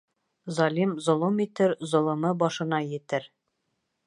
[0.55, 3.31] Залим золом итер, золомо башына етер.